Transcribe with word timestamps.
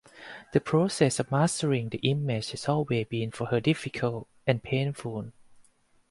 The 0.53 0.59
process 0.59 1.19
of 1.19 1.29
mastering 1.31 1.89
the 1.89 1.99
image 1.99 2.49
has 2.49 2.67
always 2.67 3.05
been 3.05 3.29
for 3.29 3.45
her 3.45 3.59
difficult 3.59 4.27
and 4.47 4.63
painful. 4.63 5.31